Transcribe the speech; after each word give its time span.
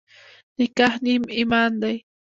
نکاح 0.57 0.93
نیم 1.03 1.23
ایمان 1.35 1.71
دی. 1.81 1.95